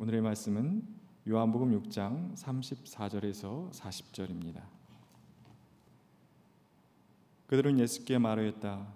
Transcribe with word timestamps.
오늘의 0.00 0.20
말씀은 0.20 0.84
요한복음 1.28 1.72
6장 1.82 2.32
34절에서 2.36 3.72
40절입니다. 3.72 4.62
그들은 7.48 7.80
예수께 7.80 8.16
말하였다. 8.18 8.86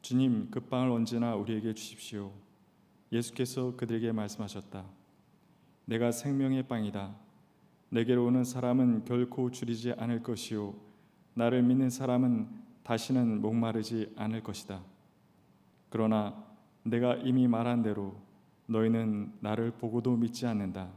주님, 0.00 0.50
그 0.50 0.60
빵을 0.60 0.90
언제나 0.92 1.34
우리에게 1.34 1.74
주십시오. 1.74 2.32
예수께서 3.12 3.76
그들에게 3.76 4.12
말씀하셨다. 4.12 4.86
내가 5.84 6.10
생명의 6.10 6.66
빵이다. 6.66 7.14
내게로 7.90 8.24
오는 8.24 8.42
사람은 8.42 9.04
결코 9.04 9.50
줄이지 9.50 9.92
않을 9.92 10.22
것이요 10.22 10.74
나를 11.34 11.62
믿는 11.62 11.90
사람은 11.90 12.48
다시는 12.82 13.42
목마르지 13.42 14.14
않을 14.16 14.42
것이다. 14.42 14.82
그러나 15.90 16.42
내가 16.82 17.16
이미 17.16 17.46
말한 17.46 17.82
대로 17.82 18.29
너희는 18.70 19.32
나를 19.40 19.72
보고도 19.72 20.16
믿지 20.16 20.46
않는다. 20.46 20.90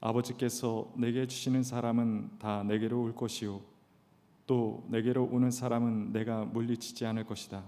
아버지께서 0.00 0.90
내게 0.96 1.26
주시는 1.26 1.62
사람은 1.62 2.38
다 2.38 2.62
내게로 2.62 3.02
올 3.02 3.14
것이요 3.14 3.60
또 4.46 4.84
내게로 4.88 5.28
오는 5.30 5.50
사람은 5.50 6.12
내가 6.12 6.46
물리치지 6.46 7.04
않을 7.06 7.24
것이다. 7.24 7.62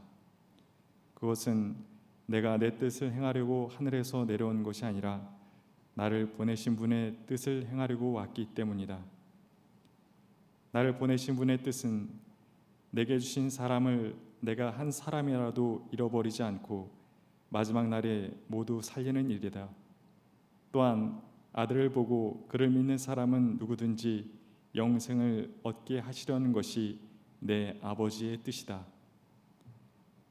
그것은 1.15 1.77
내가 2.27 2.57
내 2.57 2.79
뜻을 2.79 3.13
행하려고 3.13 3.69
하늘에서 3.75 4.25
내려온 4.25 4.63
것이 4.63 4.87
아니라 4.87 5.29
나를 5.93 6.33
보내신 6.33 6.75
분의 6.75 7.19
뜻을 7.27 7.67
행하려고 7.67 8.13
왔기 8.13 8.55
때문이다. 8.55 8.99
나를 10.73 10.97
보내신 10.97 11.37
분의 11.37 11.63
뜻은 11.63 12.09
내게 12.91 13.19
주신 13.19 13.51
사람을 13.51 14.17
내가 14.41 14.71
한 14.71 14.91
사람이라도 14.91 15.89
잃어버리지 15.93 16.43
않고 16.43 17.04
마지막 17.49 17.89
날에 17.89 18.31
모두 18.49 18.81
살리는 18.83 19.31
일이다. 19.31 19.69
또한 20.73 21.21
아들을 21.53 21.91
보고 21.91 22.47
그를 22.49 22.69
믿는 22.69 22.99
사람은 22.99 23.59
누구든지 23.59 24.31
영생을 24.75 25.55
얻게 25.63 26.01
하시려는 26.01 26.53
것이 26.53 26.99
내 27.39 27.79
아버지의 27.81 28.39
뜻이다. 28.43 28.85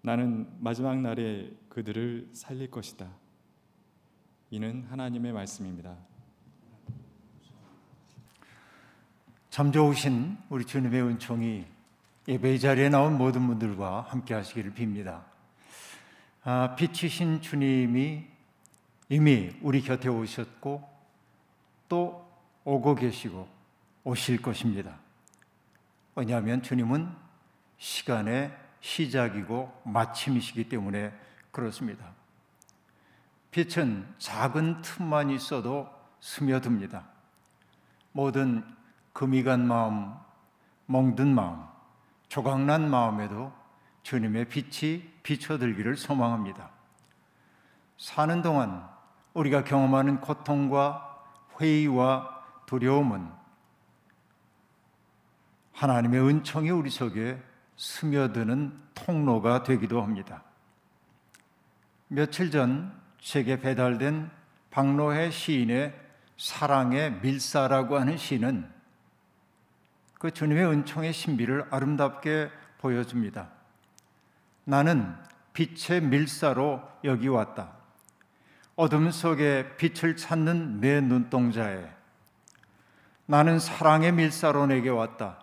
나는 0.01 0.47
마지막 0.59 0.99
날에 0.99 1.49
그들을 1.69 2.29
살릴 2.33 2.69
것이다. 2.69 3.09
이는 4.51 4.83
하나님의 4.89 5.31
말씀입니다. 5.31 5.95
참 9.49 9.71
좋으신 9.71 10.37
우리 10.49 10.65
주님의 10.65 11.01
은총이 11.03 11.65
예배 12.27 12.57
자리에 12.57 12.89
나온 12.89 13.17
모든 13.17 13.47
분들과 13.47 14.01
함께 14.01 14.33
하시기를 14.33 14.73
빕니다. 14.73 15.32
아, 16.45 16.75
빛이신 16.75 17.41
주님이 17.41 18.25
이미 19.07 19.55
우리 19.61 19.81
곁에 19.81 20.09
오셨고 20.09 20.89
또 21.87 22.29
오고 22.65 22.95
계시고 22.95 23.47
오실 24.03 24.41
것입니다. 24.41 24.97
왜냐하면 26.15 26.61
주님은 26.61 27.09
시간의 27.77 28.51
시작이고 28.81 29.83
마침이시기 29.85 30.67
때문에 30.67 31.13
그렇습니다. 31.51 32.11
빛은 33.51 34.05
작은 34.17 34.81
틈만 34.81 35.29
있어도 35.29 35.87
스며듭니다. 36.19 37.05
모든 38.11 38.65
금이 39.13 39.43
간 39.43 39.65
마음, 39.65 40.13
멍든 40.87 41.33
마음, 41.33 41.63
조각난 42.27 42.89
마음에도 42.89 43.53
주님의 44.03 44.45
빛이 44.49 45.03
비춰들기를 45.23 45.95
소망합니다. 45.95 46.69
사는 47.97 48.41
동안 48.41 48.87
우리가 49.33 49.63
경험하는 49.63 50.21
고통과 50.21 51.23
회의와 51.59 52.43
두려움은 52.65 53.27
하나님의 55.73 56.21
은총이 56.27 56.69
우리 56.69 56.89
속에 56.89 57.41
스며드는 57.77 58.79
통로가 58.93 59.63
되기도 59.63 60.01
합니다. 60.01 60.43
며칠 62.07 62.51
전 62.51 62.93
제게 63.19 63.59
배달된 63.59 64.29
박노해 64.69 65.31
시인의 65.31 65.99
사랑의 66.37 67.19
밀사라고 67.21 67.97
하는 67.97 68.17
시는 68.17 68.69
그 70.19 70.31
주님의 70.31 70.65
은총의 70.67 71.13
신비를 71.13 71.67
아름답게 71.69 72.49
보여줍니다. 72.79 73.49
나는 74.65 75.15
빛의 75.53 76.01
밀사로 76.01 76.81
여기 77.03 77.27
왔다. 77.27 77.73
어둠 78.75 79.11
속에 79.11 79.75
빛을 79.77 80.15
찾는 80.15 80.79
내 80.79 80.99
눈동자에 80.99 81.89
나는 83.25 83.59
사랑의 83.59 84.13
밀사로 84.13 84.67
내게 84.67 84.89
왔다. 84.89 85.39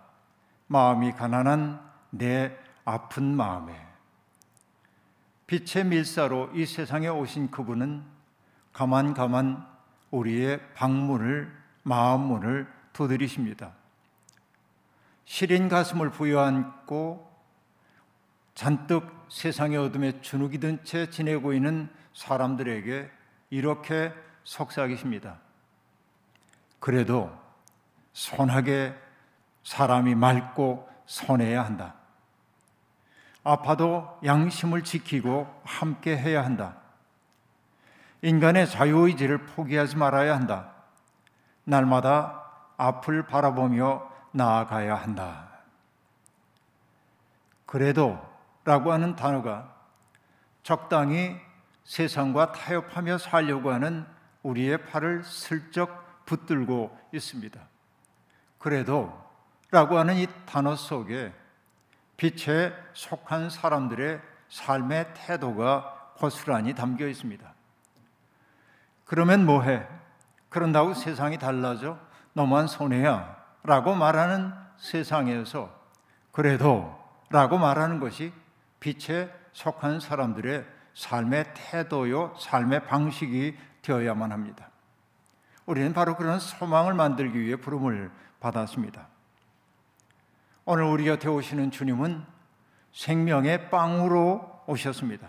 마음이 0.66 1.12
가난한 1.12 1.81
내 2.10 2.56
아픈 2.84 3.36
마음에 3.36 3.75
빛의 5.47 5.84
밀사로 5.87 6.50
이 6.54 6.66
세상에 6.66 7.08
오신 7.08 7.50
그분은 7.50 8.04
가만 8.72 9.14
가만 9.14 9.66
우리의 10.10 10.60
방문을 10.75 11.52
마음문을 11.82 12.72
두드리십니다. 12.92 13.72
시린 15.25 15.69
가슴을 15.69 16.10
부여안고 16.10 17.30
잔뜩 18.60 19.09
세상의 19.31 19.78
어둠에 19.78 20.21
주눅이 20.21 20.59
든 20.59 20.84
채 20.84 21.09
지내고 21.09 21.54
있는 21.54 21.88
사람들에게 22.12 23.10
이렇게 23.48 24.12
속삭이십니다. 24.44 25.38
그래도 26.78 27.34
선하게 28.12 28.94
사람이 29.65 30.15
맑고 30.15 30.87
선해야 31.06 31.65
한다. 31.65 31.94
아파도 33.44 34.19
양심을 34.26 34.84
지키고 34.84 35.49
함께 35.65 36.15
해야 36.15 36.44
한다. 36.44 36.76
인간의 38.20 38.69
자유의지를 38.69 39.47
포기하지 39.47 39.97
말아야 39.97 40.37
한다. 40.37 40.75
날마다 41.65 42.44
앞을 42.76 43.26
바라보며 43.26 44.06
나아가야 44.32 44.97
한다. 44.97 45.49
그래도 47.65 48.30
라고 48.70 48.92
하는 48.92 49.16
단어가 49.16 49.75
적당히 50.62 51.36
세상과 51.82 52.53
타협하며 52.53 53.19
살려고 53.19 53.72
하는 53.72 54.06
우리의 54.44 54.86
팔을 54.86 55.25
슬쩍 55.25 56.25
붙들고 56.25 56.97
있습니다. 57.12 57.60
그래도 58.58 59.12
라고 59.72 59.98
하는 59.98 60.14
이 60.14 60.28
단어 60.47 60.76
속에 60.76 61.34
빛에 62.16 62.72
속한 62.92 63.50
사람들의 63.50 64.20
삶의 64.48 65.14
태도가 65.14 66.12
고스란히 66.19 66.72
담겨 66.72 67.08
있습니다. 67.08 67.52
그러면 69.04 69.47
뭐해? 69.47 69.84
그런다고 70.48 70.94
세상이 70.94 71.38
달라져? 71.38 71.98
너만 72.34 72.69
손해야. 72.69 73.37
라고 73.64 73.97
말하는 73.97 74.52
세상에서 74.76 75.76
그래도 76.31 76.97
라고 77.31 77.58
말하는 77.58 77.98
것이 77.98 78.32
빛에 78.81 79.33
속한 79.53 80.01
사람들의 80.01 80.65
삶의 80.95 81.55
태도요, 81.55 82.35
삶의 82.39 82.87
방식이 82.87 83.57
되어야만 83.83 84.33
합니다. 84.33 84.71
우리는 85.67 85.93
바로 85.93 86.17
그런 86.17 86.41
소망을 86.41 86.95
만들기 86.95 87.39
위해 87.41 87.57
부름을 87.57 88.11
받았습니다. 88.41 89.07
오늘 90.65 90.85
우리 90.85 91.05
곁에 91.05 91.29
오시는 91.29 91.71
주님은 91.71 92.25
생명의 92.93 93.71
빵으로 93.71 94.63
오셨습니다. 94.67 95.29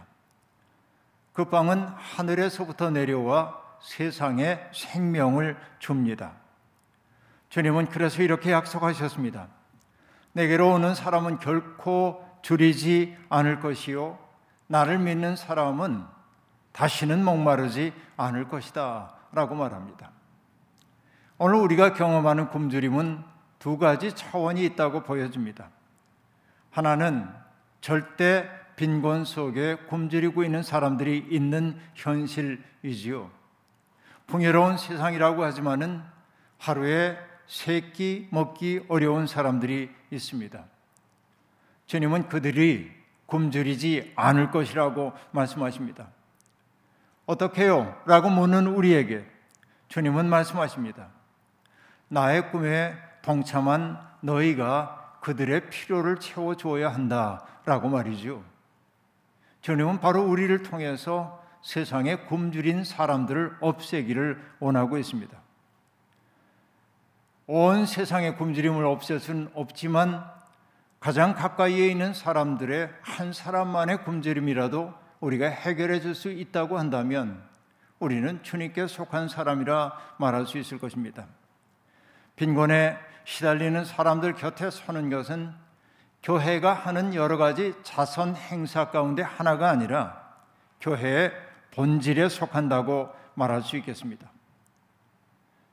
그 1.33 1.45
빵은 1.45 1.79
하늘에서부터 1.79 2.89
내려와 2.89 3.59
세상에 3.81 4.59
생명을 4.73 5.57
줍니다. 5.79 6.33
주님은 7.49 7.87
그래서 7.87 8.21
이렇게 8.21 8.51
약속하셨습니다. 8.51 9.47
내게로 10.33 10.73
오는 10.73 10.95
사람은 10.95 11.39
결코 11.39 12.25
줄이지 12.41 13.17
않을 13.29 13.59
것이요. 13.59 14.17
나를 14.67 14.99
믿는 14.99 15.35
사람은 15.35 16.03
다시는 16.71 17.23
목마르지 17.23 17.93
않을 18.17 18.47
것이다. 18.47 19.13
라고 19.33 19.55
말합니다. 19.55 20.11
오늘 21.37 21.55
우리가 21.55 21.93
경험하는 21.93 22.49
굶주림은 22.49 23.23
두 23.59 23.77
가지 23.77 24.13
차원이 24.15 24.63
있다고 24.65 25.03
보여집니다. 25.03 25.69
하나는 26.71 27.27
절대 27.81 28.49
빈곤 28.75 29.25
속에 29.25 29.75
굶주리고 29.87 30.43
있는 30.43 30.63
사람들이 30.63 31.27
있는 31.29 31.79
현실이지요. 31.95 33.29
풍요로운 34.27 34.77
세상이라고 34.77 35.43
하지만은 35.43 36.01
하루에 36.57 37.17
세 37.47 37.91
끼 37.91 38.29
먹기 38.31 38.85
어려운 38.87 39.27
사람들이 39.27 39.91
있습니다. 40.09 40.63
주님은 41.91 42.29
그들이 42.29 42.89
굶주리지 43.25 44.13
않을 44.15 44.49
것이라고 44.49 45.11
말씀하십니다. 45.31 46.07
어떻게요? 47.25 48.01
라고 48.05 48.29
묻는 48.29 48.65
우리에게 48.67 49.29
주님은 49.89 50.29
말씀하십니다. 50.29 51.09
나의 52.07 52.49
꿈에 52.49 52.95
동참한 53.21 53.99
너희가 54.21 55.17
그들의 55.19 55.69
필요를 55.69 56.21
채워주어야 56.21 56.93
한다 56.93 57.45
라고 57.65 57.89
말이죠. 57.89 58.41
주님은 59.59 59.99
바로 59.99 60.23
우리를 60.23 60.63
통해서 60.63 61.43
세상에 61.61 62.15
굶주린 62.15 62.85
사람들을 62.85 63.57
없애기를 63.59 64.41
원하고 64.61 64.97
있습니다. 64.97 65.37
온 67.47 67.85
세상의 67.85 68.37
굶주림을 68.37 68.85
없앨 68.85 69.19
수는 69.19 69.51
없지만 69.53 70.39
가장 71.01 71.33
가까이에 71.33 71.87
있는 71.87 72.13
사람들의 72.13 72.89
한 73.01 73.33
사람만의 73.33 74.03
굶주림이라도 74.03 74.93
우리가 75.19 75.47
해결해 75.47 75.99
줄 75.99 76.13
수 76.13 76.29
있다고 76.29 76.77
한다면 76.77 77.41
우리는 77.97 78.41
주님께 78.43 78.85
속한 78.85 79.27
사람이라 79.27 80.15
말할 80.17 80.45
수 80.45 80.59
있을 80.59 80.77
것입니다. 80.77 81.25
빈곤에 82.35 82.97
시달리는 83.23 83.83
사람들 83.83 84.35
곁에 84.35 84.69
서는 84.69 85.09
것은 85.09 85.51
교회가 86.21 86.71
하는 86.71 87.15
여러 87.15 87.37
가지 87.37 87.73
자선 87.81 88.35
행사 88.35 88.91
가운데 88.91 89.23
하나가 89.23 89.71
아니라 89.71 90.21
교회의 90.81 91.31
본질에 91.71 92.29
속한다고 92.29 93.09
말할 93.33 93.63
수 93.63 93.75
있겠습니다. 93.77 94.29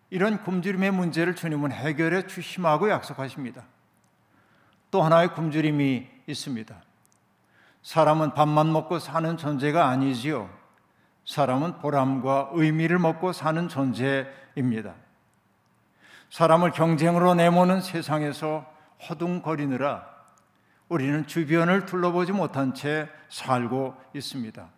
이런 0.09 0.43
굶주림의 0.43 0.91
문제를 0.91 1.35
주님은 1.35 1.73
해결해 1.73 2.27
주심하고 2.27 2.89
약속하십니다. 2.89 3.65
또 4.91 5.03
하나의 5.03 5.35
굶주림이 5.35 6.07
있습니다. 6.27 6.75
사람은 7.83 8.35
밥만 8.35 8.73
먹고 8.73 8.99
사는 8.99 9.37
존재가 9.37 9.89
아니지요. 9.89 10.51
사람은 11.25 11.79
보람과 11.79 12.51
의미를 12.53 12.99
먹고 12.99 13.33
사는 13.33 13.69
존재입니다. 13.69 14.95
사람을 16.31 16.73
경쟁으로 16.73 17.35
내모는 17.35 17.81
세상에서 17.81 18.67
허둥거리느라 19.09 20.07
우리는 20.89 21.27
주변을 21.27 21.87
둘러보지 21.87 22.33
못한 22.33 22.75
채 22.75 23.09
살고 23.29 23.95
있습니다. 24.15 24.69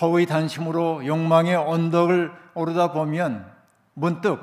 허의 0.00 0.26
단심으로 0.26 1.06
욕망의 1.06 1.56
언덕을 1.56 2.32
오르다 2.54 2.92
보면 2.92 3.50
문득 3.94 4.40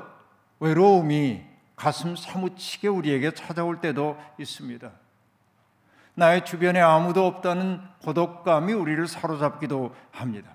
외로움이 0.60 1.51
가슴 1.82 2.14
사무치게 2.14 2.86
우리에게 2.86 3.32
찾아올 3.32 3.80
때도 3.80 4.16
있습니다. 4.38 4.88
나의 6.14 6.44
주변에 6.44 6.80
아무도 6.80 7.26
없다는 7.26 7.80
고독감이 8.04 8.72
우리를 8.72 9.08
사로잡기도 9.08 9.92
합니다. 10.12 10.52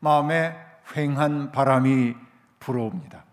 마음에 0.00 0.56
휑한 0.86 1.52
바람이 1.52 2.16
불어옵니다. 2.58 3.24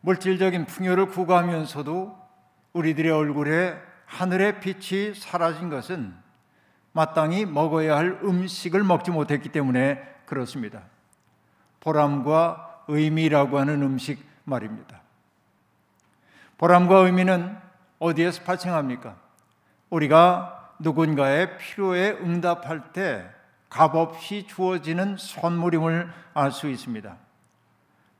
물질적인 0.00 0.64
풍요를 0.64 1.08
구가하면서도 1.08 2.26
우리들의 2.72 3.12
얼굴에 3.12 3.78
하늘의 4.06 4.60
빛이 4.60 5.14
사라진 5.14 5.68
것은 5.68 6.14
마땅히 6.92 7.44
먹어야 7.44 7.98
할 7.98 8.18
음식을 8.24 8.82
먹지 8.82 9.10
못했기 9.10 9.50
때문에 9.50 10.00
그렇습니다. 10.24 10.84
보람과 11.80 12.84
의미라고 12.88 13.58
하는 13.58 13.82
음식 13.82 14.24
말입니다. 14.44 15.04
보람과 16.58 16.98
의미는 17.00 17.56
어디에서 17.98 18.42
발생합니까? 18.44 19.16
우리가 19.90 20.74
누군가의 20.78 21.58
필요에 21.58 22.10
응답할 22.12 22.92
때 22.92 23.28
값없이 23.68 24.46
주어지는 24.46 25.16
선물임을 25.18 26.10
알 26.34 26.52
수 26.52 26.68
있습니다. 26.68 27.16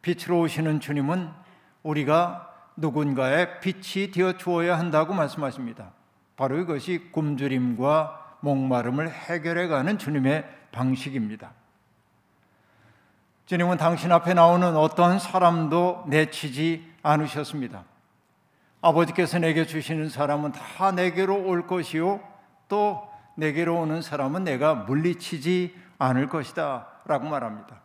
빛으로 0.02 0.40
오시는 0.40 0.80
주님은 0.80 1.30
우리가 1.82 2.52
누군가의 2.76 3.60
빛이 3.60 4.10
되어 4.10 4.36
주어야 4.36 4.78
한다고 4.78 5.14
말씀하십니다. 5.14 5.90
바로 6.36 6.58
이것이 6.58 7.10
굶주림과 7.12 8.38
목마름을 8.40 9.10
해결해 9.10 9.66
가는 9.66 9.98
주님의 9.98 10.44
방식입니다. 10.72 11.52
주님은 13.46 13.78
당신 13.78 14.12
앞에 14.12 14.34
나오는 14.34 14.76
어떠한 14.76 15.18
사람도 15.18 16.04
내치지 16.08 16.92
않으셨습니다. 17.02 17.84
아버지께서 18.86 19.40
내게 19.40 19.66
주시는 19.66 20.08
사람은 20.08 20.52
다 20.52 20.92
내게로 20.92 21.44
올 21.44 21.66
것이요. 21.66 22.20
또 22.68 23.08
내게로 23.34 23.80
오는 23.80 24.00
사람은 24.00 24.44
내가 24.44 24.74
물리치지 24.74 25.76
않을 25.98 26.28
것이다. 26.28 26.86
라고 27.04 27.28
말합니다. 27.28 27.80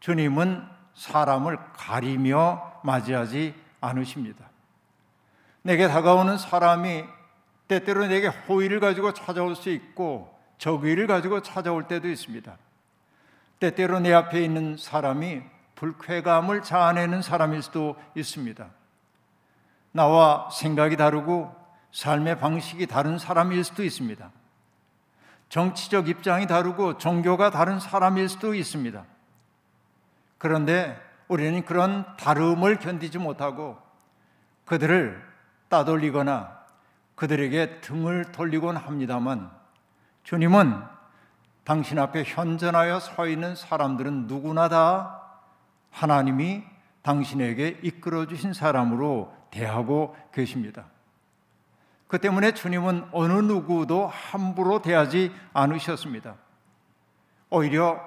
주님은 0.00 0.66
사람을 0.94 1.58
가리며 1.74 2.80
맞이하지 2.82 3.54
않으십니다. 3.80 4.44
내게 5.62 5.88
다가오는 5.88 6.36
사람이 6.38 7.04
때때로 7.66 8.06
내게 8.06 8.28
호의를 8.28 8.80
가지고 8.80 9.12
찾아올 9.12 9.56
수 9.56 9.70
있고 9.70 10.38
적의를 10.58 11.06
가지고 11.06 11.40
찾아올 11.40 11.88
때도 11.88 12.08
있습니다. 12.08 12.56
때때로 13.60 14.00
내 14.00 14.12
앞에 14.12 14.44
있는 14.44 14.76
사람이 14.76 15.42
불쾌감을 15.74 16.62
자아내는 16.62 17.22
사람일 17.22 17.62
수도 17.62 17.96
있습니다. 18.14 18.68
나와 19.96 20.48
생각이 20.50 20.96
다르고 20.96 21.52
삶의 21.90 22.38
방식이 22.38 22.86
다른 22.86 23.18
사람일 23.18 23.64
수도 23.64 23.82
있습니다. 23.82 24.30
정치적 25.48 26.08
입장이 26.08 26.46
다르고 26.46 26.98
종교가 26.98 27.50
다른 27.50 27.80
사람일 27.80 28.28
수도 28.28 28.54
있습니다. 28.54 29.04
그런데 30.36 31.00
우리는 31.28 31.64
그런 31.64 32.04
다름을 32.18 32.78
견디지 32.78 33.18
못하고 33.18 33.78
그들을 34.66 35.24
따돌리거나 35.68 36.56
그들에게 37.14 37.80
등을 37.80 38.32
돌리곤 38.32 38.76
합니다만 38.76 39.50
주님은 40.24 40.82
당신 41.64 41.98
앞에 41.98 42.24
현존하여 42.26 43.00
서 43.00 43.26
있는 43.26 43.56
사람들은 43.56 44.26
누구나 44.26 44.68
다 44.68 45.22
하나님이 45.90 46.64
당신에게 47.00 47.80
이끌어 47.82 48.26
주신 48.26 48.52
사람으로 48.52 49.34
대하고 49.50 50.16
계십니다. 50.32 50.86
그 52.08 52.18
때문에 52.18 52.52
주님은 52.52 53.08
어느 53.12 53.32
누구도 53.32 54.06
함부로 54.06 54.80
대하지 54.80 55.32
않으셨습니다. 55.52 56.36
오히려 57.50 58.00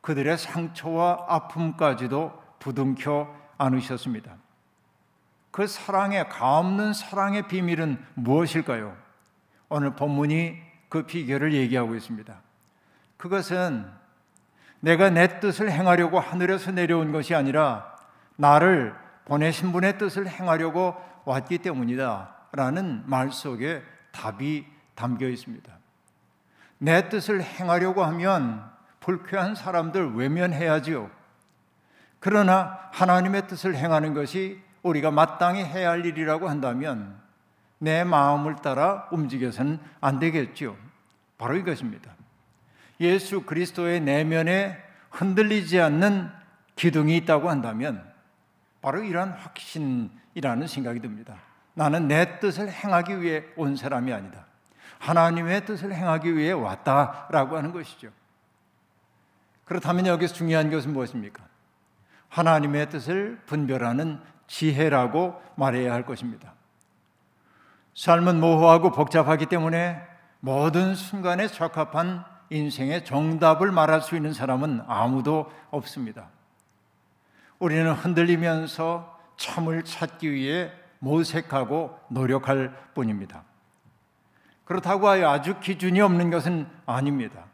그들의 0.00 0.36
상처와 0.38 1.26
아픔까지도 1.28 2.32
부둥켜 2.58 3.34
안으셨습니다. 3.58 4.36
그 5.50 5.66
사랑의 5.66 6.28
가없는 6.28 6.92
사랑의 6.92 7.48
비밀은 7.48 8.04
무엇일까요? 8.14 8.96
오늘 9.68 9.94
본문이 9.94 10.56
그 10.88 11.04
비결을 11.04 11.52
얘기하고 11.52 11.94
있습니다. 11.94 12.34
그것은 13.16 13.86
내가 14.80 15.10
내 15.10 15.40
뜻을 15.40 15.70
행하려고 15.70 16.18
하늘에서 16.18 16.72
내려온 16.72 17.12
것이 17.12 17.34
아니라 17.34 17.96
나를 18.36 18.94
보내신 19.30 19.70
분의 19.70 19.96
뜻을 19.96 20.26
행하려고 20.26 20.96
왔기 21.24 21.58
때문이다. 21.58 22.34
라는 22.50 23.04
말 23.06 23.30
속에 23.30 23.80
답이 24.10 24.66
담겨 24.96 25.28
있습니다. 25.28 25.72
내 26.78 27.08
뜻을 27.08 27.40
행하려고 27.40 28.02
하면 28.02 28.68
불쾌한 28.98 29.54
사람들 29.54 30.14
외면해야지요. 30.16 31.08
그러나 32.18 32.76
하나님의 32.90 33.46
뜻을 33.46 33.76
행하는 33.76 34.14
것이 34.14 34.60
우리가 34.82 35.12
마땅히 35.12 35.62
해야 35.62 35.90
할 35.90 36.04
일이라고 36.04 36.48
한다면 36.48 37.16
내 37.78 38.02
마음을 38.02 38.56
따라 38.56 39.06
움직여서는 39.12 39.78
안 40.00 40.18
되겠죠. 40.18 40.76
바로 41.38 41.56
이것입니다. 41.56 42.10
예수 42.98 43.42
그리스도의 43.42 44.00
내면에 44.00 44.76
흔들리지 45.10 45.80
않는 45.80 46.32
기둥이 46.74 47.16
있다고 47.18 47.48
한다면 47.48 48.09
바로 48.80 49.02
이러한 49.02 49.32
확신이라는 49.32 50.66
생각이 50.66 51.00
듭니다. 51.00 51.36
나는 51.74 52.08
내 52.08 52.40
뜻을 52.40 52.70
행하기 52.70 53.22
위해 53.22 53.44
온 53.56 53.76
사람이 53.76 54.12
아니다. 54.12 54.46
하나님의 54.98 55.64
뜻을 55.64 55.94
행하기 55.94 56.36
위해 56.36 56.52
왔다라고 56.52 57.56
하는 57.56 57.72
것이죠. 57.72 58.10
그렇다면 59.64 60.06
여기서 60.06 60.34
중요한 60.34 60.70
것은 60.70 60.92
무엇입니까? 60.92 61.42
하나님의 62.28 62.90
뜻을 62.90 63.40
분별하는 63.46 64.20
지혜라고 64.46 65.40
말해야 65.56 65.92
할 65.92 66.04
것입니다. 66.04 66.54
삶은 67.94 68.40
모호하고 68.40 68.92
복잡하기 68.92 69.46
때문에 69.46 70.00
모든 70.40 70.94
순간에 70.94 71.46
적합한 71.46 72.24
인생의 72.50 73.04
정답을 73.04 73.70
말할 73.70 74.00
수 74.00 74.16
있는 74.16 74.32
사람은 74.32 74.82
아무도 74.86 75.50
없습니다. 75.70 76.28
우리는 77.60 77.92
흔들리면서 77.92 79.18
참을 79.36 79.84
찾기 79.84 80.32
위해 80.32 80.72
모색하고 80.98 81.98
노력할 82.08 82.74
뿐입니다. 82.94 83.44
그렇다고 84.64 85.08
하여 85.08 85.28
아주 85.28 85.60
기준이 85.60 86.00
없는 86.00 86.30
것은 86.30 86.66
아닙니다. 86.86 87.44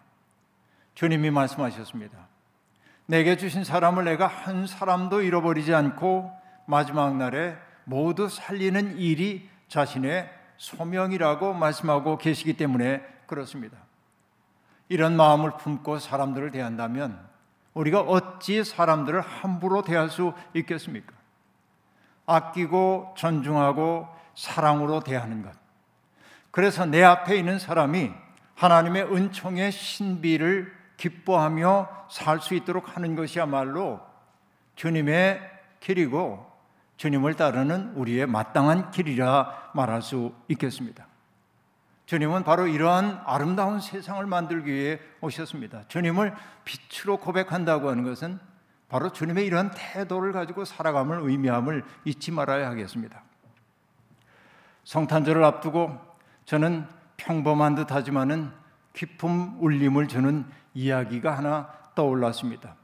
주님이 0.95 1.31
말씀하셨습니다. 1.31 2.29
내게 3.07 3.37
주신 3.37 3.65
사람을 3.65 4.05
내가 4.05 4.27
한 4.27 4.67
사람도 4.67 5.23
잃어버리지 5.23 5.75
않고 5.75 6.33
마지막 6.67 7.17
날에 7.17 7.57
모두 7.85 8.29
살리는 8.29 8.99
일이 8.99 9.49
자신의 9.69 10.31
소명이라고 10.57 11.53
말씀하고 11.53 12.19
계시기 12.19 12.55
때문에 12.55 13.03
그렇습니다. 13.27 13.77
이런 14.89 15.17
마음을 15.17 15.57
품고 15.57 15.99
사람들을 15.99 16.51
대한다면 16.53 17.36
우리가 17.77 18.01
어찌 18.01 18.65
사람들을 18.65 19.21
함부로 19.21 19.83
대할 19.83 20.09
수 20.09 20.33
있겠습니까? 20.55 21.13
아끼고 22.25 23.15
존중하고 23.17 24.09
사랑으로 24.35 25.01
대하는 25.01 25.43
것. 25.43 25.53
그래서 26.51 26.87
내 26.87 27.03
앞에 27.03 27.37
있는 27.37 27.59
사람이 27.59 28.11
하나님의 28.55 29.15
은총의 29.15 29.73
신비를 29.73 30.75
기뻐하며 30.97 32.07
살 32.09 32.41
수 32.41 32.55
있도록 32.55 32.97
하는 32.97 33.15
것이야말로 33.15 34.01
주님의 34.77 35.41
길이고 35.81 36.51
주님을 36.97 37.35
따르는 37.35 37.93
우리의 37.95 38.27
마땅한 38.27 38.91
길이라 38.91 39.73
말할 39.75 40.01
수 40.01 40.33
있겠습니다. 40.49 41.07
주님은 42.07 42.45
바로 42.45 42.69
이러한 42.69 43.23
아름다운 43.25 43.81
세상을 43.81 44.25
만들기 44.27 44.73
위해 44.73 45.01
오셨습니다. 45.21 45.89
주님을 45.89 46.35
빛으로 46.65 47.19
고백한다고 47.19 47.91
하는 47.91 48.05
것은 48.05 48.39
바로 48.89 49.11
주님의 49.11 49.45
이러한 49.47 49.73
태도를 49.75 50.33
가지고 50.33 50.65
살아감을 50.65 51.21
의미함을 51.23 51.85
잊지 52.05 52.31
말아야 52.31 52.69
하겠습니다. 52.71 53.23
성탄절을 54.85 55.43
앞두고 55.43 55.99
저는 56.45 56.87
평범한 57.17 57.75
듯 57.75 57.91
하지만은 57.91 58.53
깊은 58.93 59.57
울림을 59.59 60.07
주는 60.07 60.47
이야기가 60.75 61.37
하나 61.37 61.69
떠올랐습니다. 61.97 62.77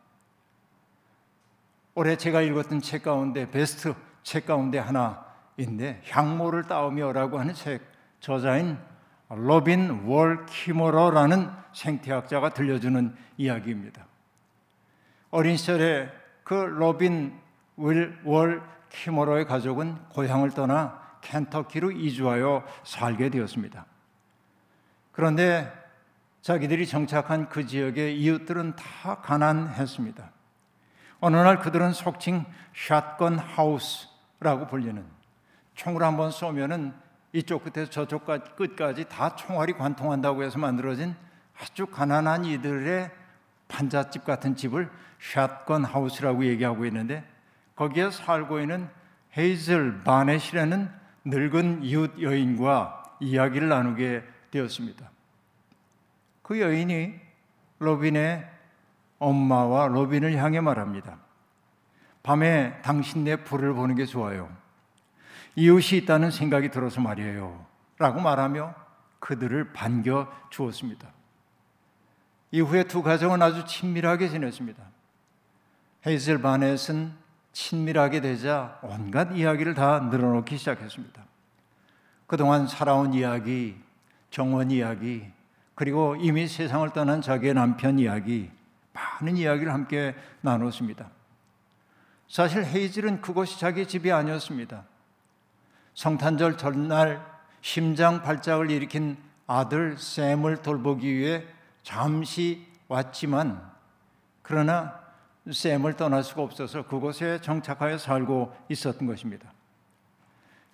올해 1.95 2.17
제가 2.17 2.41
읽었던 2.41 2.81
책 2.81 3.05
가운데 3.05 3.49
베스트 3.49 3.95
책 4.25 4.47
가운데 4.47 4.79
하나인데 4.79 6.02
향모를 6.09 6.64
따오며라고 6.64 7.38
하는 7.38 7.55
책 7.55 7.83
저자인 8.19 8.79
로빈 9.35 10.05
월 10.07 10.47
키머러라는 10.47 11.50
생태학자가 11.73 12.51
들려주는 12.51 13.15
이야기입니다. 13.39 14.07
어린 15.31 15.57
시절에 15.57 16.11
그 16.45 16.55
로빈 16.55 17.39
월 18.25 18.62
키머러의 18.91 19.47
가족은 19.47 20.09
고향을 20.11 20.51
떠나 20.51 21.01
켄터키로 21.23 21.93
이주하여 21.93 22.65
살게 22.85 23.31
되었습니다. 23.31 23.87
그런데 25.12 25.73
자기들이 26.43 26.87
정착한 26.87 27.49
그 27.49 27.67
지역의 27.67 28.21
이웃들은 28.21 28.77
다 28.77 29.17
가난했습니다. 29.23 30.31
어느 31.21 31.37
날 31.37 31.61
그들은 31.61 31.93
속칭 31.93 32.45
shotgun 32.75 33.38
house라고 33.38 34.67
불리는 34.67 35.05
총을 35.75 36.03
한번 36.03 36.31
쏘면은 36.31 36.93
이쪽 37.33 37.65
끝에서 37.65 37.91
저쪽 37.91 38.27
끝까지 38.57 39.07
다 39.09 39.35
총알이 39.35 39.73
관통한다고 39.73 40.43
해서 40.43 40.59
만들어진 40.59 41.15
아주 41.59 41.87
가난한 41.87 42.45
이들의 42.45 43.11
판잣집 43.69 44.25
같은 44.25 44.55
집을 44.55 44.91
샷건 45.19 45.85
하우스라고 45.85 46.45
얘기하고 46.45 46.85
있는데 46.87 47.25
거기에 47.75 48.11
살고 48.11 48.61
있는 48.61 48.89
헤이즐 49.37 50.03
바넷이라는 50.05 50.91
늙은 51.25 51.83
이웃 51.85 52.21
여인과 52.21 53.17
이야기를 53.21 53.69
나누게 53.69 54.23
되었습니다. 54.51 55.11
그 56.43 56.61
여인이 56.61 57.15
로빈의 57.79 58.47
엄마와 59.19 59.87
로빈을 59.87 60.37
향해 60.37 60.61
말합니다. 60.61 61.17
밤에 62.23 62.81
당신네 62.83 63.37
불을 63.37 63.73
보는 63.73 63.95
게 63.95 64.05
좋아요. 64.05 64.51
이웃이 65.56 65.99
있다는 66.00 66.30
생각이 66.30 66.71
들어서 66.71 67.00
말이에요. 67.00 67.64
라고 67.99 68.21
말하며 68.21 68.75
그들을 69.21 69.73
반겨 69.73 70.30
주었습니다. 70.50 71.09
이후에 72.50 72.85
두 72.85 73.02
가정은 73.02 73.40
아주 73.40 73.64
친밀하게 73.64 74.28
지냈습니다. 74.28 74.82
헤이즐 76.06 76.42
바넷은 76.42 77.12
친밀하게 77.52 78.21
되자 78.21 78.78
온갖 78.82 79.35
이야기를 79.37 79.75
다 79.75 80.00
늘어놓기 80.00 80.56
시작했습니다. 80.59 81.23
그동안 82.26 82.66
살아온 82.66 83.14
이야기, 83.14 83.76
정원 84.30 84.71
이야기, 84.71 85.26
그리고 85.75 86.16
이미 86.16 86.49
세상을 86.49 86.88
떠난 86.90 87.21
자기의 87.21 87.54
남편 87.54 87.99
이야기, 87.99 88.50
많은 88.92 89.37
이야기를 89.37 89.73
함께 89.73 90.14
나눴습니다. 90.40 91.11
사실 92.28 92.64
헤이즐은 92.64 93.21
그곳이 93.21 93.61
자기 93.61 93.87
집이 93.87 94.11
아니었습니다. 94.11 94.85
성탄절 95.95 96.57
전날 96.57 97.25
심장 97.61 98.23
발작을 98.23 98.71
일으킨 98.71 99.17
아들 99.47 99.97
샘을 99.99 100.63
돌보기 100.63 101.13
위해 101.13 101.45
잠시 101.83 102.67
왔지만 102.89 103.63
그러나 104.43 105.01
샘을 105.51 105.95
떠날 105.95 106.23
수가 106.23 106.43
없어서 106.43 106.87
그곳에 106.87 107.41
정착하여 107.41 107.99
살고 107.99 108.55
있었던 108.69 109.07
것입니다. 109.07 109.53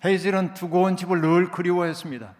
헤이즐은 0.05 0.53
두고 0.53 0.83
온 0.83 0.95
집을 0.95 1.21
늘 1.21 1.51
그리워했습니다. 1.51 2.33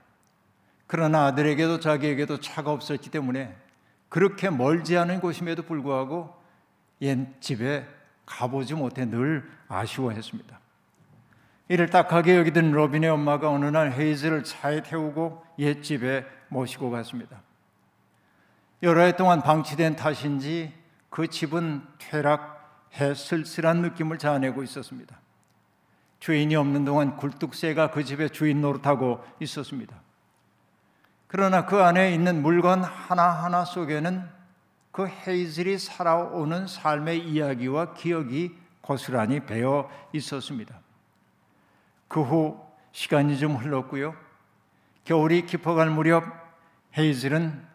그러나 0.88 1.26
아들에게도 1.26 1.80
자기에게도 1.80 2.40
차가 2.40 2.72
없었기 2.72 3.10
때문에 3.10 3.56
그렇게 4.08 4.50
멀지 4.50 4.98
않은 4.98 5.20
곳임에도 5.20 5.64
불구하고 5.64 6.36
옛 7.02 7.40
집에 7.40 7.88
가보지 8.26 8.76
못해 8.76 9.06
늘 9.06 9.50
아쉬워했습니다. 9.68 10.60
이를 11.70 11.88
딱하게 11.88 12.36
여기던 12.38 12.72
로빈의 12.72 13.12
엄마가 13.12 13.50
어느 13.50 13.66
날 13.66 13.92
헤이즐을 13.92 14.44
차에 14.44 14.82
태우고 14.82 15.46
옛 15.60 15.84
집에 15.84 16.26
모시고 16.48 16.90
갔습니다. 16.90 17.42
여러 18.82 19.04
해 19.04 19.16
동안 19.16 19.44
방치된 19.44 19.96
탓인지 19.96 20.74
그 21.12 21.28
집은 21.28 21.84
퇴락해 22.00 23.14
쓸쓸한 23.14 23.84
느낌을 23.84 24.18
자아내고 24.18 24.64
있었습니다. 24.64 25.20
주인이 26.20 26.56
없는 26.56 26.86
동안 26.86 27.16
굴뚝새가 27.16 27.92
그 27.92 28.04
집의 28.04 28.32
주인 28.32 28.62
노릇하고 28.62 29.24
있었습니다. 29.40 29.96
그러나 31.28 31.68
그 31.68 31.78
안에 31.78 32.16
있는 32.16 32.42
물건 32.42 32.84
하나하나 32.84 33.64
속에는 33.64 34.28
그 34.92 35.08
헤이즐이 35.08 35.78
살아오는 35.78 36.66
삶의 36.66 37.20
이야기와 37.28 37.94
기억이 37.94 38.58
고스란히 38.82 39.42
배어 39.42 39.88
있었습니다. 40.14 40.80
그 42.10 42.22
후 42.22 42.60
시간이 42.92 43.38
좀 43.38 43.56
흘렀고요. 43.56 44.14
겨울이 45.06 45.46
깊어갈 45.46 45.90
무렵 45.90 46.24
헤이즐은 46.98 47.66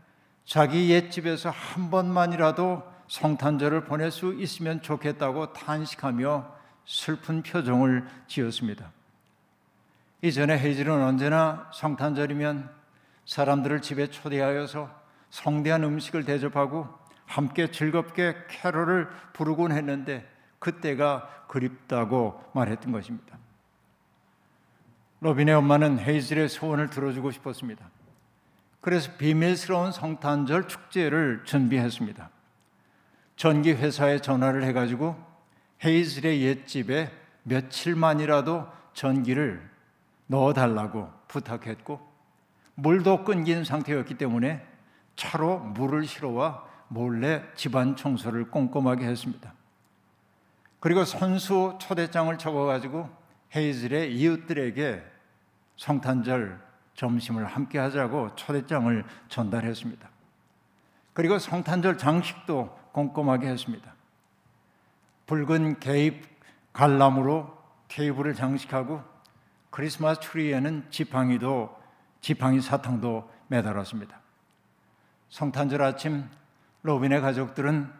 자기 0.44 0.90
옛집에서 0.90 1.50
한 1.50 1.90
번만이라도 1.90 2.82
성탄절을 3.08 3.84
보낼 3.84 4.10
수 4.10 4.34
있으면 4.34 4.82
좋겠다고 4.82 5.52
탄식하며 5.52 6.52
슬픈 6.84 7.42
표정을 7.42 8.06
지었습니다. 8.26 8.90
이전에 10.20 10.58
헤이즐은 10.58 10.90
언제나 11.02 11.70
성탄절이면 11.72 12.70
사람들을 13.26 13.82
집에 13.82 14.08
초대하여서 14.08 14.90
성대한 15.30 15.84
음식을 15.84 16.24
대접하고 16.24 16.88
함께 17.26 17.70
즐겁게 17.70 18.36
캐롤을 18.48 19.08
부르곤 19.32 19.72
했는데 19.72 20.28
그때가 20.58 21.46
그립다고 21.48 22.42
말했던 22.52 22.92
것입니다. 22.92 23.43
로빈의 25.24 25.54
엄마는 25.54 26.00
헤이즐의 26.00 26.50
소원을 26.50 26.90
들어주고 26.90 27.30
싶었습니다. 27.30 27.88
그래서 28.82 29.10
비밀스러운 29.16 29.90
성탄절 29.90 30.68
축제를 30.68 31.44
준비했습니다. 31.46 32.28
전기 33.34 33.72
회사에 33.72 34.18
전화를 34.18 34.64
해가지고 34.64 35.16
헤이즐의 35.82 36.42
옛집에 36.42 37.10
며칠만이라도 37.44 38.66
전기를 38.92 39.66
넣어달라고 40.26 41.10
부탁했고 41.28 42.06
물도 42.74 43.24
끊긴 43.24 43.64
상태였기 43.64 44.18
때문에 44.18 44.62
차로 45.16 45.60
물을 45.60 46.04
실어와 46.04 46.66
몰래 46.88 47.42
집안 47.54 47.96
청소를 47.96 48.50
꼼꼼하게 48.50 49.06
했습니다. 49.06 49.54
그리고 50.80 51.06
선수 51.06 51.78
초대장을 51.80 52.36
적어가지고 52.36 53.08
헤이즐의 53.56 54.14
이웃들에게 54.14 55.13
성탄절 55.76 56.60
점심을 56.94 57.44
함께 57.44 57.78
하자고 57.78 58.34
초대장을 58.36 59.04
전달했습니다. 59.28 60.08
그리고 61.12 61.38
성탄절 61.38 61.98
장식도 61.98 62.78
꼼꼼하게 62.92 63.48
했습니다. 63.48 63.94
붉은 65.26 65.80
개입 65.80 66.24
갈람으로 66.72 67.56
테이블을 67.88 68.34
장식하고 68.34 69.02
크리스마스 69.70 70.20
트리에는 70.20 70.86
지팡이도 70.90 71.76
지팡이 72.20 72.60
사탕도 72.60 73.30
매달았습니다. 73.48 74.20
성탄절 75.28 75.82
아침 75.82 76.28
로빈의 76.82 77.20
가족들은 77.20 77.92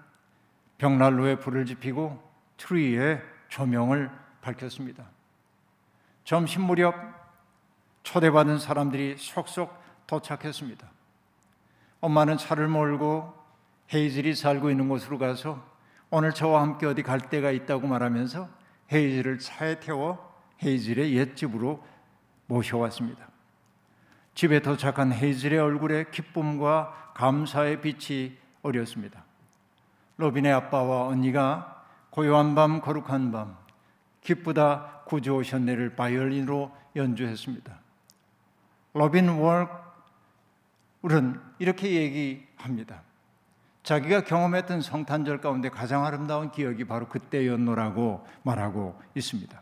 벽난로에 0.78 1.37
불을 1.37 1.66
지피고 1.66 2.23
트리에 2.57 3.21
조명을 3.49 4.11
밝혔습니다. 4.40 5.04
점심 6.25 6.62
무렵 6.62 6.95
초대받은 8.05 8.59
사람들이 8.59 9.17
속속 9.19 9.77
도착했습니다. 10.07 10.87
엄마는 12.01 12.37
차를 12.37 12.69
몰고 12.69 13.35
헤이즐이 13.93 14.35
살고 14.35 14.71
있는 14.71 14.89
곳으로 14.89 15.19
가서 15.19 15.65
오늘 16.11 16.33
저와 16.33 16.63
함께 16.63 16.87
어디 16.87 17.03
갈 17.03 17.19
데가 17.19 17.51
있다고 17.51 17.89
말하면서 17.89 18.49
헤이즐을 18.93 19.39
차에 19.39 19.81
태워 19.81 20.33
헤이즐의 20.63 21.15
옛집으로 21.17 21.85
모셔왔습니다. 22.47 23.27
집에 24.35 24.61
도착한 24.61 25.13
헤이즐의 25.13 25.59
얼굴에 25.59 26.07
기쁨과 26.11 27.13
감사의 27.15 27.81
빛이 27.81 28.37
어렸습니다. 28.63 29.25
로빈의 30.19 30.53
아빠와 30.53 31.07
언니가 31.07 31.85
고요한 32.11 32.55
밤 32.55 32.81
거룩한 32.81 33.33
밤 33.33 33.57
기쁘다 34.21 35.03
구주 35.07 35.33
오셨네를 35.35 35.97
바이올린으로 35.97 36.71
연주했습니다. 36.97 37.84
로빈 38.95 39.29
월은 41.03 41.41
이렇게 41.59 41.93
얘기합니다. 41.93 43.03
자기가 43.83 44.25
경험했던 44.25 44.81
성탄절 44.81 45.41
가운데 45.41 45.69
가장 45.69 46.07
아름다운 46.07 46.51
기억이 46.51 46.85
바로 46.85 47.07
그때였노라고 47.09 48.27
말하고 48.43 48.99
있습니다. 49.15 49.61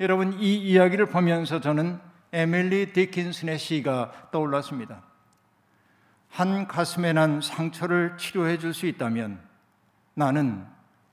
여러분 0.00 0.32
이 0.40 0.56
이야기를 0.56 1.06
보면서 1.06 1.60
저는 1.60 2.00
에밀리 2.32 2.92
디킨슨의 2.92 3.58
시가 3.58 4.30
떠올랐습니다. 4.30 5.02
한 6.30 6.66
가슴에 6.66 7.12
난 7.12 7.40
상처를 7.40 8.16
치료해 8.16 8.56
줄 8.56 8.72
수 8.72 8.86
있다면 8.86 9.40
나는 10.14 10.64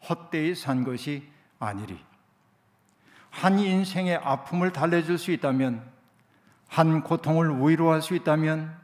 헛되이 0.08 0.56
산 0.56 0.84
것이 0.84 1.28
아니리. 1.60 2.00
한 3.30 3.60
인생의 3.60 4.16
아픔을 4.18 4.72
달래줄 4.72 5.18
수 5.18 5.32
있다면, 5.32 5.84
한 6.68 7.04
고통을 7.04 7.60
위로할 7.62 8.02
수 8.02 8.16
있다면, 8.16 8.76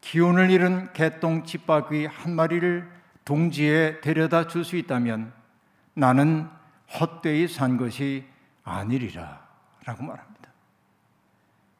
기운을 0.00 0.50
잃은 0.50 0.92
개똥 0.92 1.44
집바퀴 1.44 2.06
한 2.06 2.34
마리를 2.34 2.90
동지에 3.24 4.00
데려다 4.00 4.46
줄 4.48 4.64
수 4.64 4.76
있다면, 4.76 5.32
나는 5.94 6.48
헛되이 6.98 7.48
산 7.48 7.76
것이 7.76 8.26
아니리라. 8.64 9.40
라고 9.84 10.02
말합니다. 10.04 10.50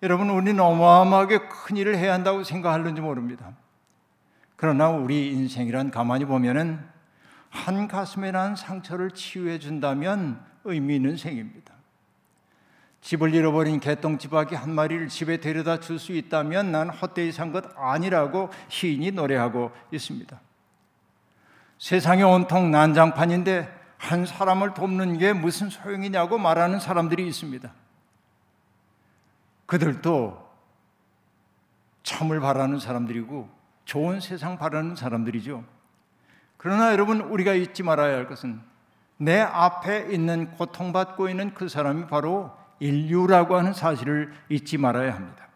여러분, 0.03 0.31
우리는 0.31 0.59
어마어마하게 0.59 1.49
큰 1.49 1.77
일을 1.77 1.97
해야 1.97 2.13
한다고 2.13 2.43
생각하는지 2.43 3.01
모릅니다. 3.01 3.53
그러나 4.57 4.91
우리 4.91 5.33
인생이란 5.33 5.91
가만히 5.91 6.25
보면은 6.25 6.81
한 7.51 7.87
가슴에 7.89 8.31
난 8.31 8.57
상처를 8.57 9.11
치유해 9.11 9.59
준다면 9.59 10.41
의미 10.65 10.97
있는 10.97 11.17
생입니다. 11.17 11.75
집을 13.03 13.35
잃어버린 13.35 13.81
개똥집아기 13.81 14.55
한 14.55 14.75
마리를 14.75 15.09
집에 15.09 15.39
데려다 15.39 15.81
줄 15.81 15.99
수 15.99 16.13
있다면 16.13 16.73
난 16.73 16.89
헛되이 16.89 17.33
산 17.33 17.53
것 17.53 17.65
아니라고 17.77 18.49
시인이 18.69 19.11
노래하고 19.11 19.73
있습니다. 19.91 20.41
세상이 21.79 22.23
온통 22.23 22.71
난장판인데 22.71 23.81
한 23.99 24.25
사람을 24.25 24.75
돕는 24.75 25.19
게 25.19 25.33
무슨 25.33 25.69
소용이냐고 25.69 26.39
말하는 26.39 26.79
사람들이 26.81 27.27
있습니다. 27.27 27.73
그들도 29.67 30.51
참을 32.05 32.41
바라는 32.41 32.79
사람들이고 32.79 33.49
좋은 33.85 34.21
세상 34.21 34.59
바라는 34.59 34.97
사람들이죠. 34.97 35.65
그러나 36.57 36.93
여러분 36.93 37.21
우리가 37.21 37.55
잊지 37.55 37.83
말아야 37.83 38.15
할 38.17 38.29
것은 38.29 38.61
내 39.17 39.41
앞에 39.41 40.09
있는 40.13 40.53
고통받고 40.53 41.29
있는 41.29 41.55
그 41.55 41.69
사람이 41.69 42.07
바로 42.07 42.57
인류라고 42.83 43.57
하는 43.57 43.73
사실을 43.73 44.33
잊지 44.49 44.77
말아야 44.77 45.15
합니다. 45.15 45.47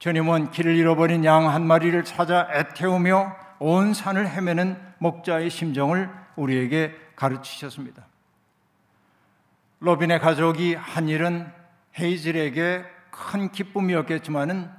주님은 0.00 0.50
길을 0.50 0.74
잃어버린 0.74 1.24
양 1.24 1.48
한 1.48 1.64
마리를 1.64 2.02
찾아 2.04 2.48
애태우며 2.52 3.36
온 3.60 3.94
산을 3.94 4.28
헤매는 4.28 4.76
목자의 4.98 5.48
심정을 5.48 6.10
우리에게 6.34 6.92
가르치셨습니다. 7.14 8.04
로빈의 9.78 10.18
가족이 10.18 10.74
한 10.74 11.08
일은 11.08 11.46
헤이즐에게 11.98 12.84
큰 13.10 13.52
기쁨이었겠지만은 13.52 14.70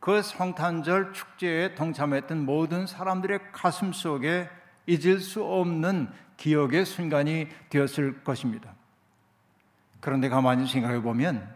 그 0.00 0.22
성탄절 0.22 1.12
축제에 1.12 1.74
동참했던 1.74 2.44
모든 2.44 2.86
사람들의 2.86 3.38
가슴 3.52 3.92
속에 3.92 4.48
잊을 4.86 5.20
수 5.20 5.44
없는 5.44 6.08
기억의 6.36 6.86
순간이 6.86 7.48
되었을 7.68 8.22
것입니다. 8.22 8.74
그런데 10.04 10.28
가만히 10.28 10.66
생각해 10.66 11.00
보면 11.00 11.50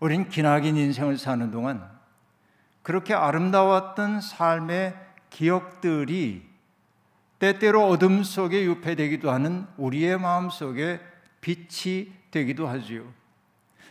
우린 0.00 0.28
기나긴 0.28 0.76
인생을 0.76 1.16
사는 1.16 1.50
동안 1.50 1.90
그렇게 2.82 3.14
아름다웠던 3.14 4.20
삶의 4.20 4.94
기억들이 5.30 6.46
때때로 7.38 7.88
어둠 7.88 8.22
속에 8.22 8.66
유폐되기도 8.66 9.30
하는 9.30 9.66
우리의 9.78 10.18
마음 10.18 10.50
속에 10.50 11.00
빛이 11.40 12.12
되기도 12.30 12.68
하지요. 12.68 13.10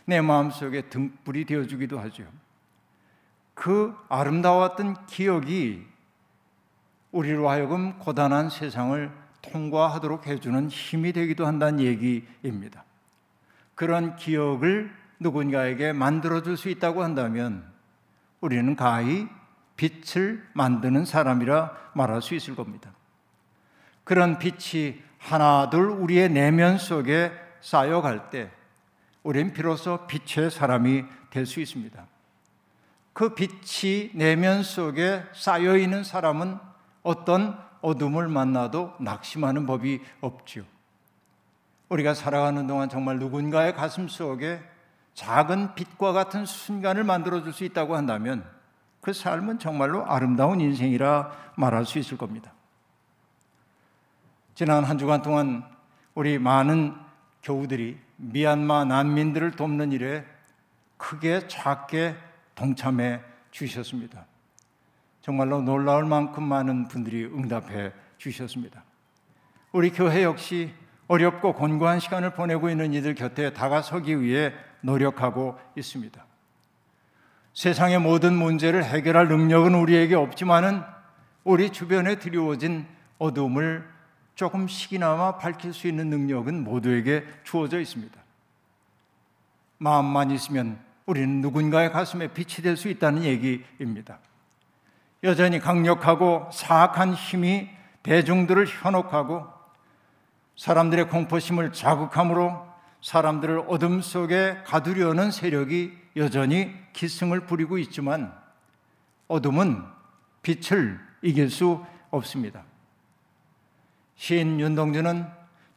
내 0.04 0.20
마음 0.20 0.50
속에 0.52 0.82
등불이 0.82 1.46
되어주기도 1.46 1.98
하죠. 1.98 2.22
그 3.54 3.92
아름다웠던 4.08 5.06
기억이 5.06 5.84
우리로 7.10 7.50
하여금 7.50 7.98
고단한 7.98 8.50
세상을 8.50 9.21
통과하도록 9.42 10.26
해주는 10.26 10.68
힘이 10.68 11.12
되기도 11.12 11.46
한다는 11.46 11.80
얘기입니다. 11.80 12.84
그런 13.74 14.16
기억을 14.16 14.92
누군가에게 15.20 15.92
만들어줄 15.92 16.56
수 16.56 16.68
있다고 16.68 17.02
한다면 17.02 17.64
우리는 18.40 18.74
가히 18.76 19.28
빛을 19.76 20.46
만드는 20.52 21.04
사람이라 21.04 21.76
말할 21.94 22.22
수 22.22 22.34
있을 22.34 22.54
겁니다. 22.54 22.92
그런 24.04 24.38
빛이 24.38 25.00
하나둘 25.18 25.90
우리의 25.90 26.28
내면 26.28 26.78
속에 26.78 27.32
쌓여갈 27.60 28.30
때 28.30 28.50
우리는 29.22 29.52
비로소 29.52 30.06
빛의 30.06 30.50
사람이 30.50 31.04
될 31.30 31.46
수 31.46 31.60
있습니다. 31.60 32.06
그 33.12 33.34
빛이 33.34 34.10
내면 34.14 34.62
속에 34.62 35.22
쌓여 35.34 35.76
있는 35.76 36.02
사람은 36.02 36.58
어떤 37.02 37.58
어둠을 37.82 38.28
만나도 38.28 38.94
낙심하는 38.98 39.66
법이 39.66 40.00
없지요. 40.20 40.64
우리가 41.88 42.14
살아가는 42.14 42.66
동안 42.66 42.88
정말 42.88 43.18
누군가의 43.18 43.74
가슴 43.74 44.08
속에 44.08 44.62
작은 45.14 45.74
빛과 45.74 46.12
같은 46.12 46.46
순간을 46.46 47.04
만들어 47.04 47.42
줄 47.42 47.52
수 47.52 47.64
있다고 47.64 47.96
한다면 47.96 48.44
그 49.02 49.12
삶은 49.12 49.58
정말로 49.58 50.06
아름다운 50.06 50.60
인생이라 50.60 51.52
말할 51.56 51.84
수 51.84 51.98
있을 51.98 52.16
겁니다. 52.16 52.52
지난 54.54 54.84
한 54.84 54.96
주간 54.96 55.22
동안 55.22 55.64
우리 56.14 56.38
많은 56.38 56.94
교우들이 57.42 57.98
미얀마 58.16 58.84
난민들을 58.84 59.52
돕는 59.52 59.92
일에 59.92 60.24
크게 60.96 61.48
작게 61.48 62.14
동참해 62.54 63.20
주셨습니다. 63.50 64.24
정말로 65.22 65.62
놀라울 65.62 66.04
만큼 66.04 66.42
많은 66.42 66.88
분들이 66.88 67.24
응답해 67.24 67.92
주셨습니다. 68.18 68.82
우리 69.70 69.90
교회 69.90 70.22
역시 70.24 70.72
어렵고 71.08 71.54
곤고한 71.54 72.00
시간을 72.00 72.34
보내고 72.34 72.68
있는 72.68 72.92
이들 72.92 73.14
곁에 73.14 73.52
다가서기 73.52 74.20
위해 74.20 74.52
노력하고 74.80 75.58
있습니다. 75.76 76.24
세상의 77.54 78.00
모든 78.00 78.34
문제를 78.34 78.84
해결할 78.84 79.28
능력은 79.28 79.74
우리에게 79.74 80.14
없지만은 80.14 80.82
우리 81.44 81.70
주변에 81.70 82.16
드리워진 82.16 82.86
어둠을 83.18 83.88
조금씩이나마 84.34 85.38
밝힐 85.38 85.72
수 85.72 85.86
있는 85.86 86.08
능력은 86.08 86.64
모두에게 86.64 87.24
주어져 87.44 87.78
있습니다. 87.78 88.20
마음만 89.78 90.30
있으면 90.30 90.78
우리는 91.06 91.40
누군가의 91.40 91.92
가슴에 91.92 92.28
빛이 92.28 92.62
될 92.62 92.76
수 92.76 92.88
있다는 92.88 93.24
얘기입니다. 93.24 94.18
여전히 95.24 95.60
강력하고 95.60 96.48
사악한 96.52 97.14
힘이 97.14 97.70
대중들을 98.02 98.66
현혹하고 98.66 99.46
사람들의 100.56 101.08
공포심을 101.08 101.72
자극함으로 101.72 102.66
사람들을 103.00 103.64
어둠 103.68 104.00
속에 104.00 104.58
가두려는 104.64 105.30
세력이 105.30 105.96
여전히 106.16 106.74
기승을 106.92 107.46
부리고 107.46 107.78
있지만 107.78 108.32
어둠은 109.28 109.82
빛을 110.42 111.00
이길 111.22 111.50
수 111.50 111.84
없습니다. 112.10 112.64
시인 114.16 114.60
윤동주는 114.60 115.26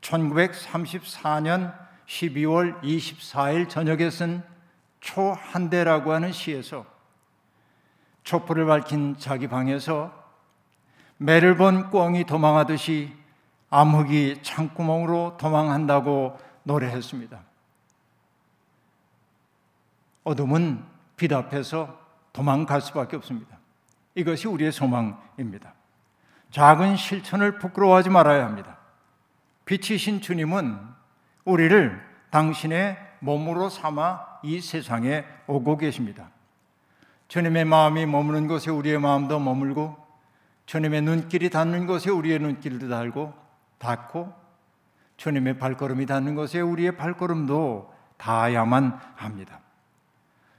1934년 0.01 1.75
12월 2.07 2.81
24일 2.81 3.69
저녁에 3.69 4.09
쓴 4.09 4.43
초한대라고 4.99 6.11
하는 6.11 6.31
시에서 6.31 6.94
촛불을 8.25 8.65
밝힌 8.65 9.15
자기 9.17 9.47
방에서 9.47 10.11
매를 11.17 11.55
본 11.55 11.89
꿩이 11.89 12.25
도망하듯이 12.25 13.13
암흑이 13.69 14.41
창구멍으로 14.41 15.37
도망한다고 15.37 16.37
노래했습니다. 16.63 17.39
어둠은 20.23 20.83
빛 21.15 21.31
앞에서 21.31 21.97
도망갈 22.33 22.81
수밖에 22.81 23.15
없습니다. 23.15 23.57
이것이 24.15 24.47
우리의 24.47 24.71
소망입니다. 24.71 25.73
작은 26.49 26.95
실천을 26.95 27.59
부끄러워하지 27.59 28.09
말아야 28.09 28.45
합니다. 28.45 28.77
빛이신 29.65 30.21
주님은 30.21 30.79
우리를 31.43 32.01
당신의 32.31 32.97
몸으로 33.19 33.69
삼아 33.69 34.39
이 34.43 34.59
세상에 34.61 35.25
오고 35.47 35.77
계십니다. 35.77 36.29
주님의 37.27 37.65
마음이 37.65 38.05
머무는 38.05 38.47
곳에 38.47 38.71
우리의 38.71 38.99
마음도 38.99 39.39
머물고 39.39 39.97
주님의 40.65 41.01
눈길이 41.01 41.49
닿는 41.49 41.85
곳에 41.87 42.09
우리의 42.09 42.39
눈길도 42.39 42.89
닿고 42.89 43.33
닿고 43.77 44.33
주님의 45.17 45.59
발걸음이 45.59 46.05
닿는 46.05 46.35
곳에 46.35 46.59
우리의 46.61 46.97
발걸음도 46.97 47.93
닿아야만 48.17 48.99
합니다. 49.15 49.59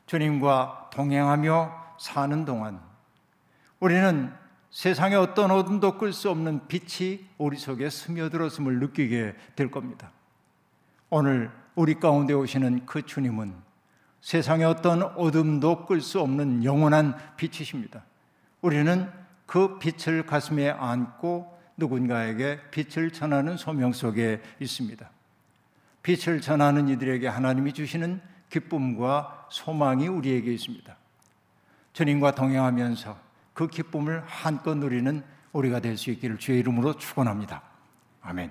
주님과 0.06 0.90
동행하며 0.92 1.96
사는 1.98 2.44
동안 2.44 2.80
우리는 3.80 4.32
세상의 4.70 5.16
어떤 5.16 5.50
어둠도 5.50 5.98
끌 5.98 6.12
수 6.12 6.30
없는 6.30 6.66
빛이 6.68 7.26
우리 7.38 7.56
속에 7.56 7.88
스며들었음을 7.88 8.78
느끼게 8.78 9.34
될 9.54 9.70
겁니다. 9.70 10.10
오늘 11.08 11.50
우리 11.74 11.94
가운데 11.94 12.34
오시는 12.34 12.86
그 12.86 13.04
주님은 13.04 13.65
세상의 14.26 14.66
어떤 14.66 15.04
어둠도 15.04 15.86
끌 15.86 16.00
수 16.00 16.20
없는 16.20 16.64
영원한 16.64 17.16
빛이십니다. 17.36 18.02
우리는 18.60 19.08
그 19.46 19.78
빛을 19.78 20.26
가슴에 20.26 20.68
안고 20.68 21.56
누군가에게 21.76 22.58
빛을 22.72 23.12
전하는 23.12 23.56
소명 23.56 23.92
속에 23.92 24.42
있습니다. 24.58 25.08
빛을 26.02 26.40
전하는 26.40 26.88
이들에게 26.88 27.28
하나님이 27.28 27.72
주시는 27.72 28.20
기쁨과 28.50 29.46
소망이 29.48 30.08
우리에게 30.08 30.52
있습니다. 30.52 30.96
주님과 31.92 32.34
동행하면서 32.34 33.16
그 33.54 33.68
기쁨을 33.68 34.24
한껏 34.26 34.76
누리는 34.76 35.22
우리가 35.52 35.78
될 35.78 35.96
수 35.96 36.10
있기를 36.10 36.38
주의 36.38 36.58
이름으로 36.58 36.94
축원합니다. 36.96 37.62
아멘. 38.22 38.50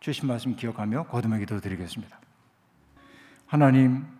주신 0.00 0.28
말씀 0.28 0.54
기억하며 0.54 1.04
거듭의 1.04 1.38
기도 1.40 1.60
드리겠습니다. 1.62 2.20
하나님, 3.46 4.17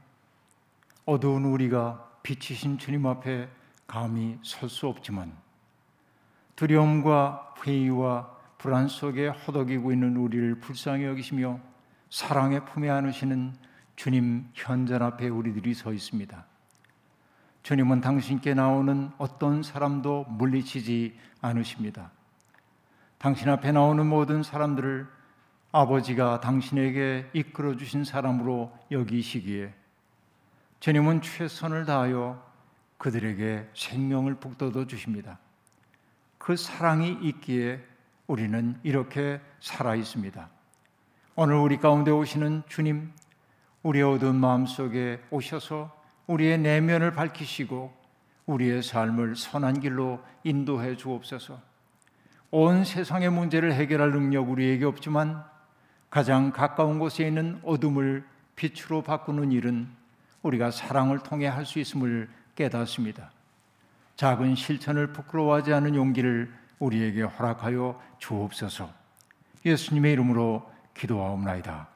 어두운 1.09 1.47
우리가 1.47 2.07
빛이신 2.23 2.77
주님 2.77 3.07
앞에 3.07 3.49
감히 3.87 4.39
설 4.43 4.69
수 4.69 4.89
없지만 4.89 5.33
두려움과 6.55 7.55
회의와 7.65 8.31
불안 8.59 8.89
속에 8.89 9.29
허덕이고 9.29 9.91
있는 9.91 10.19
우리를 10.19 10.61
불쌍히 10.61 11.05
여기시며 11.05 11.61
사랑의 12.11 12.67
품에 12.67 12.91
안으시는 12.91 13.55
주님 13.97 14.51
현전 14.53 15.01
앞에 15.01 15.29
우리들이 15.29 15.73
서 15.73 15.95
있습니다. 15.95 16.45
주님은 17.63 18.03
당신께 18.03 18.53
나오는 18.53 19.11
어떤 19.17 19.63
사람도 19.63 20.27
물리치지 20.29 21.19
않으십니다. 21.41 22.11
당신 23.17 23.49
앞에 23.49 23.73
나오는 23.73 24.05
모든 24.05 24.43
사람들을 24.43 25.07
아버지가 25.73 26.41
당신에게 26.41 27.31
이끌어 27.33 27.77
주신 27.77 28.05
사람으로 28.05 28.77
여기시기에 28.91 29.78
주님은 30.81 31.23
최선을 31.23 31.87
다하여 31.87 32.41
그들에게 32.99 33.69
생명을 33.75 34.37
북돋워 34.37 34.87
주십니다. 34.87 35.39
그 36.39 36.57
사랑이 36.57 37.19
있기에 37.23 37.85
우리는 38.29 38.79
이렇게 38.83 39.41
살아 39.61 39.97
있습니다. 39.97 40.49
오늘 41.35 41.57
우리 41.57 41.79
가운데 41.79 42.11
오시는 42.11 42.63
주님, 42.69 43.13
우리의 43.83 44.05
어두운 44.05 44.37
마음 44.37 44.67
속에 44.67 45.21
오셔서 45.31 45.97
우리의 46.27 46.59
내면을 46.59 47.13
밝히시고 47.13 47.93
우리의 48.47 48.83
삶을 48.83 49.37
선한 49.37 49.81
길로 49.81 50.21
인도해 50.45 50.97
주옵소서. 50.97 51.61
온 52.51 52.85
세상의 52.85 53.31
문제를 53.31 53.75
해결할 53.75 54.11
능력 54.11 54.49
우리에게 54.49 54.85
없지만 54.85 55.45
가장 56.09 56.51
가까운 56.53 56.99
곳에 56.99 57.27
있는 57.27 57.61
어둠을 57.65 58.25
빛으로 58.57 59.03
바꾸는 59.03 59.53
일은 59.53 59.98
우리가 60.43 60.71
사랑을 60.71 61.19
통해 61.19 61.47
할 61.47 61.65
수 61.65 61.79
있음을 61.79 62.29
깨닫습니다. 62.55 63.31
작은 64.17 64.57
실천을 64.57 65.13
부끄러워하지 65.13 65.73
않은 65.73 65.95
용기를 65.95 66.53
우리에게 66.79 67.23
허락하여 67.23 68.01
주옵소서. 68.19 68.91
예수님의 69.65 70.13
이름으로 70.15 70.69
기도하옵나이다. 70.95 71.89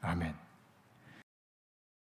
아멘. 0.00 0.49